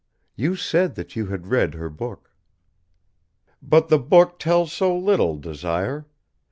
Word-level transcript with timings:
You 0.35 0.55
said 0.55 0.95
that 0.95 1.15
you 1.15 1.27
had 1.27 1.45
read 1.51 1.75
her 1.75 1.87
book." 1.87 2.31
"But 3.61 3.89
the 3.89 3.99
book 3.99 4.39
tells 4.39 4.73
so 4.73 4.97
little, 4.97 5.37
Desire. 5.37 6.07